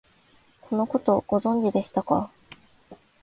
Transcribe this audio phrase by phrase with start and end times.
[0.61, 2.31] このこと、ご存知でしたか？